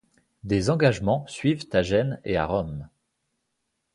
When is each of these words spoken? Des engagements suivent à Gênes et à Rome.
Des 0.43 0.71
engagements 0.71 1.27
suivent 1.27 1.67
à 1.73 1.83
Gênes 1.83 2.19
et 2.25 2.35
à 2.35 2.47
Rome. 2.47 2.89